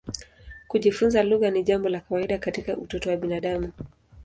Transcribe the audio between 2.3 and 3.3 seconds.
katika utoto wa